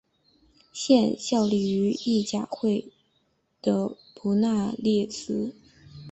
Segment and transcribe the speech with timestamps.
[0.73, 2.91] 现效力于意甲球会
[3.61, 5.53] 那不勒斯。